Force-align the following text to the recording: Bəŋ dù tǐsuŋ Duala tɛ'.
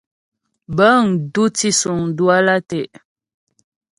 Bəŋ 0.75 1.01
dù 1.33 1.43
tǐsuŋ 1.57 1.99
Duala 2.17 2.55
tɛ'. 2.69 2.87